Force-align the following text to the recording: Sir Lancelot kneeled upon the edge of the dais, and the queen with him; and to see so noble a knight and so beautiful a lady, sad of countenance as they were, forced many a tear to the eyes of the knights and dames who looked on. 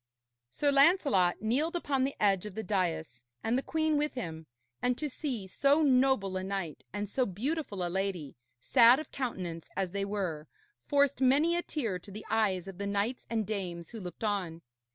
Sir 0.49 0.71
Lancelot 0.71 1.43
kneeled 1.43 1.75
upon 1.75 2.03
the 2.05 2.15
edge 2.19 2.47
of 2.47 2.55
the 2.55 2.63
dais, 2.63 3.23
and 3.43 3.55
the 3.55 3.61
queen 3.61 3.97
with 3.97 4.15
him; 4.15 4.47
and 4.81 4.97
to 4.97 5.07
see 5.07 5.45
so 5.45 5.83
noble 5.83 6.37
a 6.37 6.43
knight 6.43 6.83
and 6.91 7.07
so 7.07 7.23
beautiful 7.23 7.85
a 7.85 7.87
lady, 7.87 8.35
sad 8.59 8.99
of 8.99 9.11
countenance 9.11 9.69
as 9.75 9.91
they 9.91 10.03
were, 10.05 10.47
forced 10.87 11.21
many 11.21 11.55
a 11.55 11.61
tear 11.61 11.99
to 11.99 12.09
the 12.09 12.25
eyes 12.31 12.67
of 12.67 12.79
the 12.79 12.87
knights 12.87 13.27
and 13.29 13.45
dames 13.45 13.89
who 13.91 13.99
looked 13.99 14.23
on. 14.23 14.63